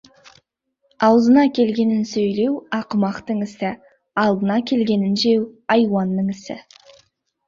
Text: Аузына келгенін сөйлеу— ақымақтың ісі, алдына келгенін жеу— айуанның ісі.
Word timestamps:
Аузына 1.07 1.41
келгенін 1.57 1.99
сөйлеу— 2.11 2.55
ақымақтың 2.77 3.43
ісі, 3.47 3.73
алдына 4.23 4.55
келгенін 4.71 5.13
жеу— 5.25 5.45
айуанның 5.77 6.33
ісі. 6.37 6.57